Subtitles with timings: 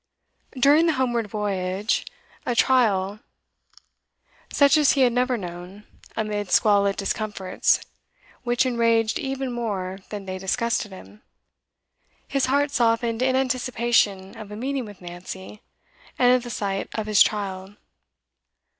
[0.59, 2.07] During the homeward voyage
[2.43, 3.19] a trial
[4.51, 5.85] such as he had never known,
[6.17, 7.79] amid squalid discomforts
[8.41, 11.21] which enraged even more than they disgusted him
[12.27, 15.61] his heart softened in anticipation of a meeting with Nancy,
[16.17, 17.75] and of the sight of his child.